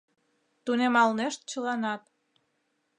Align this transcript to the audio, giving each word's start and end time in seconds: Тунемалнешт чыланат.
Тунемалнешт 0.63 1.39
чыланат. 1.49 2.01